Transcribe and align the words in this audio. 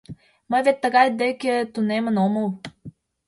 Мый 0.49 0.61
вет 0.65 0.77
тыгай 0.83 1.07
деке 1.21 1.53
тунемын 1.73 2.15
омыл. 2.25 2.47